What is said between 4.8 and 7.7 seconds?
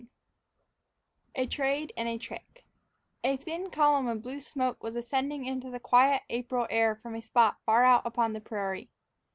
was ascending into the quiet April air from a spot